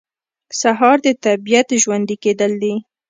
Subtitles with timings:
[0.61, 2.73] سهار د طبیعت ژوندي کېدل دي.